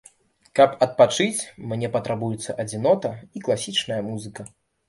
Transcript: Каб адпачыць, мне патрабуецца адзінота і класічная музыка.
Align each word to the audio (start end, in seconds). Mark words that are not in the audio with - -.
Каб 0.59 0.71
адпачыць, 0.85 1.41
мне 1.73 1.91
патрабуецца 1.97 2.57
адзінота 2.65 3.15
і 3.37 3.45
класічная 3.49 4.01
музыка. 4.09 4.49